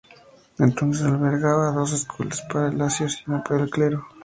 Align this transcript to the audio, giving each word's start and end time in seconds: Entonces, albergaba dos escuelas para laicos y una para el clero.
Entonces, 0.57 1.05
albergaba 1.05 1.69
dos 1.73 1.91
escuelas 1.93 2.41
para 2.51 2.71
laicos 2.71 3.21
y 3.21 3.29
una 3.29 3.43
para 3.43 3.65
el 3.65 3.69
clero. 3.69 4.07